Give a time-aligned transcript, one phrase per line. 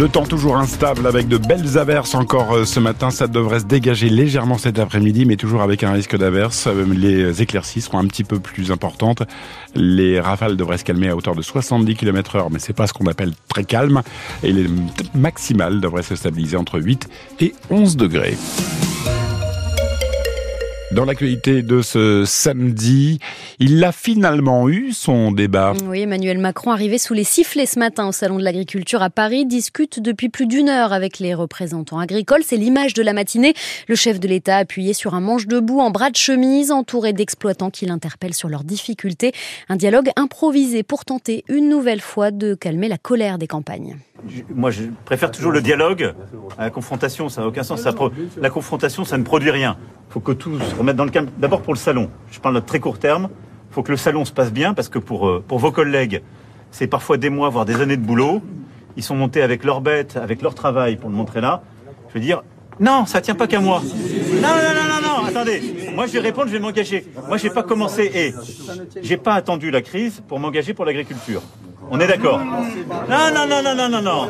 [0.00, 3.10] Le temps toujours instable avec de belles averses encore euh, ce matin.
[3.10, 6.68] Ça devrait se dégager légèrement cet après-midi, mais toujours avec un risque d'averse.
[6.68, 9.22] Euh, les éclaircies seront un petit peu plus importantes.
[9.74, 12.94] Les rafales devraient se calmer à hauteur de 70 km heure, mais c'est pas ce
[12.94, 14.00] qu'on appelle très calme.
[14.42, 14.70] Et les
[15.14, 17.06] maximales devraient se stabiliser entre 8
[17.40, 18.38] et 11 degrés.
[20.92, 23.20] Dans l'actualité de ce samedi,
[23.60, 25.72] il a finalement eu son débat.
[25.86, 29.46] Oui, Emmanuel Macron, arrivé sous les sifflets ce matin au Salon de l'Agriculture à Paris,
[29.46, 32.42] discute depuis plus d'une heure avec les représentants agricoles.
[32.44, 33.54] C'est l'image de la matinée.
[33.86, 37.70] Le chef de l'État appuyé sur un manche debout en bras de chemise, entouré d'exploitants
[37.70, 39.30] qui l'interpellent sur leurs difficultés.
[39.68, 43.96] Un dialogue improvisé pour tenter une nouvelle fois de calmer la colère des campagnes.
[44.52, 46.14] Moi, je préfère toujours le dialogue
[46.58, 47.28] à la confrontation.
[47.28, 47.86] Ça n'a aucun sens.
[48.40, 49.76] La confrontation, ça ne produit rien.
[50.10, 51.28] Faut que tout se remette dans le calme.
[51.38, 52.10] D'abord pour le salon.
[52.32, 53.28] Je parle de très court terme.
[53.70, 56.22] Faut que le salon se passe bien parce que pour, euh, pour vos collègues,
[56.72, 58.42] c'est parfois des mois, voire des années de boulot.
[58.96, 61.62] Ils sont montés avec leurs bêtes, avec leur travail pour le montrer là.
[62.08, 62.42] Je veux dire,
[62.80, 63.80] non, ça tient pas qu'à moi.
[63.84, 65.62] Non, non, non, non, non, attendez.
[65.94, 67.06] Moi, je vais répondre, je vais m'engager.
[67.28, 68.34] Moi, j'ai pas commencé et
[69.02, 71.42] j'ai pas attendu la crise pour m'engager pour l'agriculture.
[71.88, 74.28] On est d'accord Non, non, non, non, non, non, non.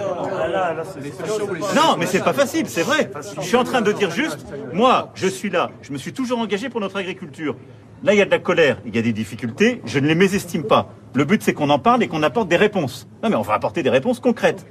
[1.74, 3.10] Non, mais c'est pas facile, c'est vrai.
[3.40, 6.38] Je suis en train de dire juste, moi, je suis là, je me suis toujours
[6.38, 7.56] engagé pour notre agriculture.
[8.02, 10.14] Là, il y a de la colère, il y a des difficultés, je ne les
[10.14, 10.88] mésestime pas.
[11.14, 13.08] Le but, c'est qu'on en parle et qu'on apporte des réponses.
[13.22, 14.66] Non, mais on va apporter des réponses concrètes.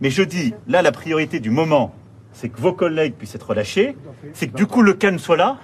[0.00, 1.94] Mais je dis, là, la priorité du moment,
[2.32, 3.96] c'est que vos collègues puissent être relâchés,
[4.32, 5.58] c'est que du coup, le calme soit là,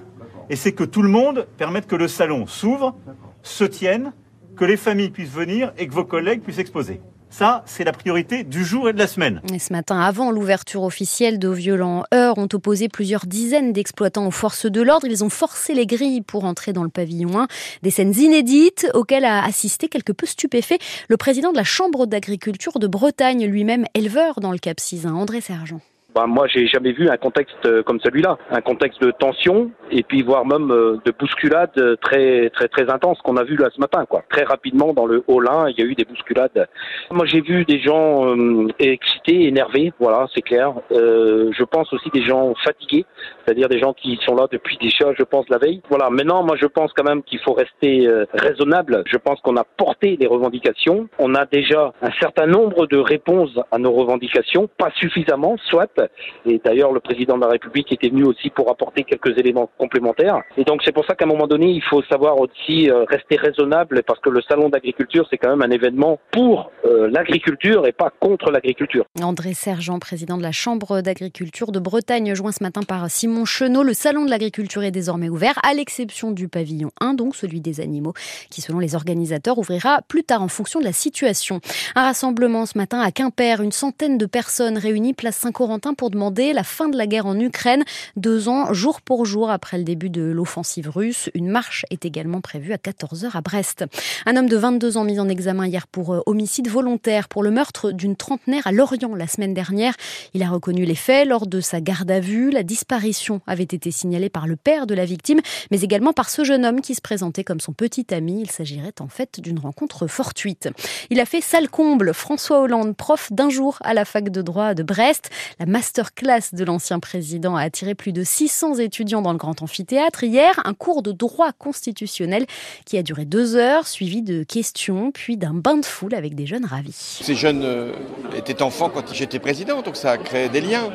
[0.50, 2.95] et c'est que tout le monde permette que le salon s'ouvre,
[3.43, 4.12] se tienne,
[4.56, 7.00] que les familles puissent venir et que vos collègues puissent exposer.
[7.31, 9.41] Ça, c'est la priorité du jour et de la semaine.
[9.53, 14.33] Et ce matin, avant l'ouverture officielle de violents heurts, ont opposé plusieurs dizaines d'exploitants aux
[14.33, 15.07] forces de l'ordre.
[15.07, 17.49] Ils ont forcé les grilles pour entrer dans le pavillon 1.
[17.83, 22.79] Des scènes inédites auxquelles a assisté quelque peu stupéfait le président de la Chambre d'agriculture
[22.79, 25.81] de Bretagne, lui-même éleveur dans le Cap Cisin, André Sergent.
[26.15, 30.03] Bah, moi, j'ai jamais vu un contexte euh, comme celui-là, un contexte de tension et
[30.03, 33.79] puis voire même euh, de bousculade très très très intense qu'on a vu là ce
[33.79, 34.07] matin.
[34.07, 34.25] Quoi.
[34.31, 36.67] Très rapidement dans le hall 1, il y a eu des bousculades.
[37.11, 39.93] Moi, j'ai vu des gens euh, excités, énervés.
[40.01, 40.73] Voilà, c'est clair.
[40.93, 43.05] Euh, je pense aussi des gens fatigués,
[43.45, 45.83] c'est-à-dire des gens qui sont là depuis déjà, je pense, la veille.
[45.91, 46.09] Voilà.
[46.09, 49.03] Maintenant, moi, je pense quand même qu'il faut rester raisonnable.
[49.07, 51.09] Je pense qu'on a porté les revendications.
[51.19, 56.08] On a déjà un certain nombre de réponses à nos revendications, pas suffisamment, soit
[56.47, 60.43] et d'ailleurs, le président de la République était venu aussi pour apporter quelques éléments complémentaires.
[60.57, 63.37] Et donc, c'est pour ça qu'à un moment donné, il faut savoir aussi euh, rester
[63.37, 67.93] raisonnable parce que le salon d'agriculture, c'est quand même un événement pour euh, l'agriculture et
[67.93, 69.05] pas contre l'agriculture.
[69.23, 73.83] André Sergent, président de la Chambre d'agriculture de Bretagne, joint ce matin par Simon Chenot.
[73.83, 77.81] Le salon de l'agriculture est désormais ouvert, à l'exception du pavillon 1, donc celui des
[77.81, 78.15] animaux,
[78.51, 81.61] qui selon les organisateurs ouvrira plus tard en fonction de la situation.
[81.95, 86.53] Un rassemblement ce matin à Quimper, une centaine de personnes réunies place Saint-Corentin pour demander
[86.53, 87.84] la fin de la guerre en Ukraine,
[88.16, 91.31] deux ans jour pour jour après le début de l'offensive russe.
[91.34, 93.84] Une marche est également prévue à 14h à Brest.
[94.27, 97.50] Un homme de 22 ans mis en examen hier pour euh, homicide volontaire pour le
[97.50, 99.94] meurtre d'une trentenaire à Lorient la semaine dernière.
[100.34, 102.50] Il a reconnu les faits lors de sa garde à vue.
[102.50, 105.41] La disparition avait été signalée par le père de la victime,
[105.71, 108.43] mais également par ce jeune homme qui se présentait comme son petit ami.
[108.43, 110.69] Il s'agirait en fait d'une rencontre fortuite.
[111.10, 112.12] Il a fait sale comble.
[112.15, 115.31] François Hollande, prof d'un jour à la fac de droit de Brest.
[115.59, 120.25] La masterclass de l'ancien président a attiré plus de 600 étudiants dans le grand amphithéâtre.
[120.25, 122.47] Hier, un cours de droit constitutionnel
[122.84, 126.47] qui a duré deux heures, suivi de questions, puis d'un bain de foule avec des
[126.47, 127.21] jeunes ravis.
[127.22, 127.93] Ces jeunes euh,
[128.37, 130.91] étaient enfants quand j'étais président, donc ça a créé des liens.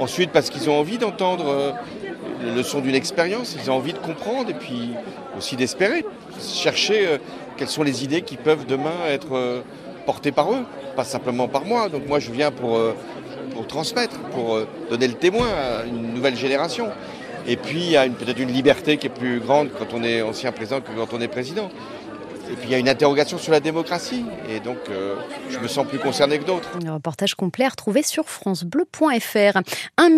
[0.00, 1.72] Ensuite, parce qu'ils ont envie d'entendre euh,
[2.56, 4.94] leçons d'une expérience, ils ont envie de comprendre et puis
[5.38, 6.04] aussi d'espérer.
[6.40, 7.18] Chercher euh,
[7.56, 9.62] quelles sont les idées qui peuvent demain être
[10.06, 10.64] portées par eux,
[10.96, 11.88] pas simplement par moi.
[11.88, 12.80] Donc moi, je viens pour
[13.54, 16.88] pour transmettre, pour euh, donner le témoin à une nouvelle génération.
[17.46, 20.22] Et puis il y a peut-être une liberté qui est plus grande quand on est
[20.22, 21.70] ancien président que quand on est président.
[22.50, 24.24] Et puis il y a une interrogation sur la démocratie.
[24.48, 25.16] Et donc euh,
[25.48, 26.68] je me sens plus concerné que d'autres.
[26.86, 29.58] Un reportage complet à retrouver sur francebleu.fr.
[29.96, 30.08] 1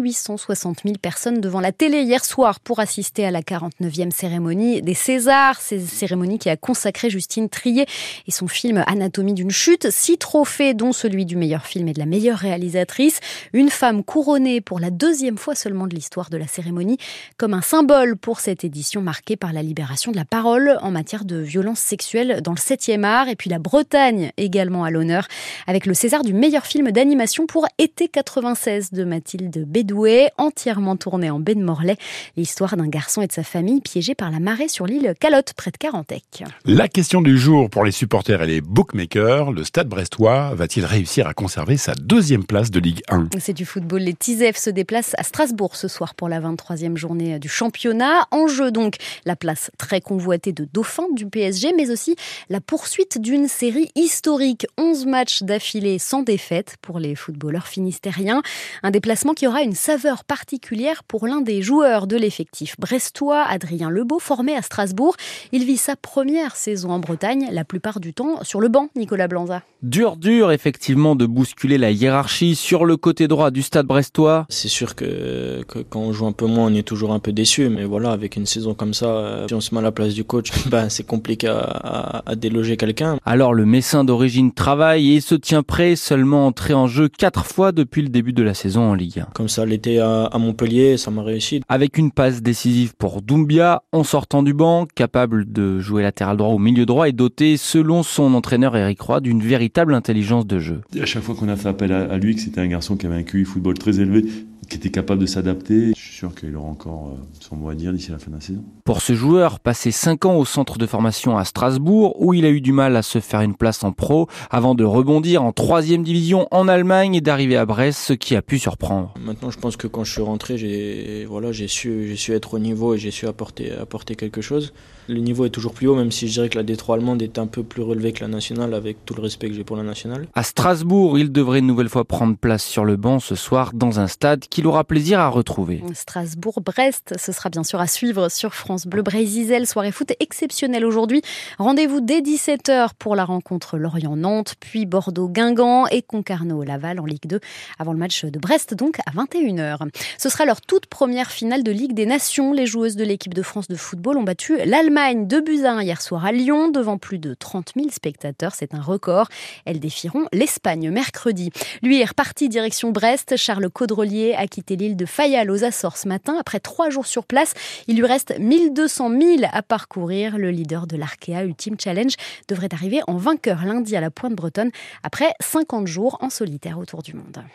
[0.00, 4.94] 860 000 personnes devant la télé hier soir pour assister à la 49e cérémonie des
[4.94, 5.60] Césars.
[5.60, 7.86] Ces cérémonie qui a consacré Justine Trier
[8.26, 9.90] et son film Anatomie d'une chute.
[9.90, 13.20] Six trophées, dont celui du meilleur film et de la meilleure réalisatrice.
[13.52, 16.98] Une femme couronnée pour la deuxième fois seulement de l'histoire de la cérémonie
[17.36, 21.24] comme un symbole pour cette édition marquée par la libération de la parole en matière
[21.24, 23.28] de violence violences sexuelles dans le 7e art.
[23.28, 25.26] Et puis la Bretagne également à l'honneur
[25.66, 31.30] avec le César du meilleur film d'animation pour Été 96 de Mathilde Bédoué, entièrement tourné
[31.30, 31.96] en baie de Morlaix.
[32.36, 35.70] L'histoire d'un garçon et de sa famille piégés par la marée sur l'île Calotte près
[35.70, 36.44] de Carantec.
[36.64, 41.26] La question du jour pour les supporters et les bookmakers, le Stade brestois va-t-il réussir
[41.26, 44.00] à conserver sa deuxième place de Ligue 1 C'est du football.
[44.00, 48.26] Les Tisef se déplacent à Strasbourg ce soir pour la 23e journée du championnat.
[48.30, 52.16] En jeu donc la place très convoitée de Dauphin du PSG, mais aussi
[52.48, 54.66] la poursuite d'une série historique.
[54.78, 58.42] 11 matchs d'affilée sans défaite pour les footballeurs finistériens.
[58.82, 63.90] Un déplacement qui aura une saveur particulière pour l'un des joueurs de l'effectif brestois, Adrien
[63.90, 65.16] Lebeau, formé à Strasbourg.
[65.52, 69.28] Il vit sa première saison en Bretagne, la plupart du temps sur le banc, Nicolas
[69.28, 69.62] Blanza.
[69.82, 74.46] Dur, dur, effectivement, de bousculer la hiérarchie sur le côté droit du stade brestois.
[74.48, 77.32] C'est sûr que, que, quand on joue un peu moins, on est toujours un peu
[77.32, 79.92] déçu, mais voilà, avec une saison comme ça, euh, si on se met à la
[79.92, 83.18] place du coach, ben, c'est compliqué à, à, à déloger quelqu'un.
[83.24, 87.72] Alors le Messin d'origine travaille et se tient prêt, seulement entré en jeu quatre fois
[87.72, 89.28] depuis le début de la saison en Ligue 1.
[89.34, 91.60] Comme ça, l'été à, à Montpellier, ça m'a réussi.
[91.68, 96.50] Avec une passe décisive pour Doumbia, en sortant du banc, capable de jouer latéral droit
[96.50, 100.80] au milieu droit et doté, selon son entraîneur Eric Roy, d'une véritable intelligence de jeu.
[101.00, 103.16] À chaque fois qu'on a fait appel à, lui, que c'était un garçon qui avait
[103.16, 104.24] un QI football très élevé,
[104.70, 105.92] qui était capable de s'adapter.
[105.96, 108.40] Je suis sûr qu'il aura encore son mot à dire d'ici la fin de la
[108.40, 108.64] saison.
[108.84, 112.50] Pour ce joueur, passé 5 ans au centre de formation à Strasbourg, où il a
[112.50, 116.04] eu du mal à se faire une place en pro, avant de rebondir en troisième
[116.04, 119.12] division en Allemagne et d'arriver à Brest, ce qui a pu surprendre.
[119.20, 122.54] Maintenant, je pense que quand je suis rentré, j'ai voilà, j'ai su, j'ai su être
[122.54, 124.72] au niveau et j'ai su apporter, apporter quelque chose.
[125.08, 127.38] Le niveau est toujours plus haut, même si je dirais que la D3 allemande est
[127.38, 129.82] un peu plus relevée que la nationale, avec tout le respect que j'ai pour la
[129.82, 130.28] nationale.
[130.34, 133.98] À Strasbourg, il devrait une nouvelle fois prendre place sur le banc ce soir dans
[133.98, 135.82] un stade qu'il aura plaisir à retrouver.
[135.94, 141.22] Strasbourg-Brest, ce sera bien sûr à suivre sur France Bleu Brésil, soirée foot exceptionnelle aujourd'hui.
[141.56, 147.40] Rendez-vous dès 17h pour la rencontre Lorient-Nantes, puis Bordeaux-Guingamp et Concarneau-Laval en Ligue 2
[147.78, 149.78] avant le match de Brest donc à 21h.
[150.18, 152.52] Ce sera leur toute première finale de Ligue des Nations.
[152.52, 155.82] Les joueuses de l'équipe de France de football ont battu l'Allemagne de buts à 1
[155.84, 158.54] hier soir à Lyon devant plus de 30 000 spectateurs.
[158.54, 159.28] C'est un record.
[159.64, 161.48] Elles défieront l'Espagne mercredi.
[161.82, 163.38] Lui est reparti direction Brest.
[163.38, 166.36] Charles Caudrelier a quitté l'île de Fayal aux Açores ce matin.
[166.40, 167.52] Après trois jours sur place,
[167.86, 170.38] il lui reste 1200 milles à parcourir.
[170.38, 172.14] Le leader de l'Arkea Ultimate Challenge
[172.48, 174.70] devrait arriver en vainqueur lundi à la Pointe Bretonne
[175.02, 177.44] après 50 jours en solitaire autour du monde.